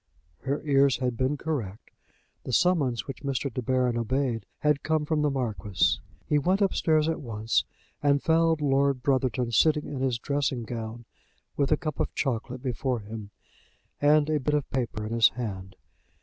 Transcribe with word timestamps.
Her 0.39 0.63
ears 0.63 0.97
had 0.97 1.15
been 1.15 1.37
correct. 1.37 1.91
The 2.43 2.53
summons 2.53 3.05
which 3.05 3.21
Mr. 3.21 3.53
De 3.53 3.61
Baron 3.61 3.99
obeyed 3.99 4.47
had 4.61 4.81
come 4.81 5.05
from 5.05 5.21
the 5.21 5.29
Marquis. 5.29 5.99
He 6.25 6.39
went 6.39 6.59
upstairs 6.59 7.07
at 7.07 7.21
once, 7.21 7.65
and 8.01 8.19
found 8.23 8.61
Lord 8.61 9.03
Brotherton 9.03 9.51
sitting 9.51 9.85
in 9.85 9.99
his 10.01 10.17
dressing 10.17 10.63
gown, 10.63 11.05
with 11.55 11.71
a 11.71 11.77
cup 11.77 11.99
of 11.99 12.15
chocolate 12.15 12.63
before 12.63 13.01
him, 13.01 13.29
and 14.01 14.27
a 14.27 14.39
bit 14.39 14.55
of 14.55 14.67
paper 14.71 15.05
in 15.05 15.13
his 15.13 15.29
hand. 15.29 15.75